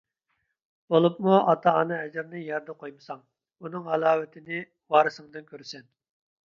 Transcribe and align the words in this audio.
بولۇپمۇ 0.93 1.35
ئاتا-ئانا 1.51 1.99
ئەجرىنى 2.05 2.41
يەردە 2.47 2.77
قويمىساڭ، 2.81 3.23
ئۇنىڭ 3.61 3.87
ھالاۋىتىنى 3.93 4.67
ۋارىسىڭدىن 4.97 5.49
كۆرىسەن. 5.55 5.91